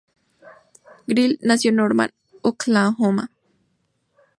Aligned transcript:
Gill 1.05 1.37
nació 1.43 1.69
en 1.69 1.75
Norman, 1.75 2.09
Oklahoma. 2.41 3.29